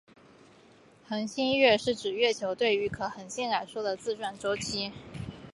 [1.07, 4.91] 恒星月是指月球对于一颗恒星来说的自转周期。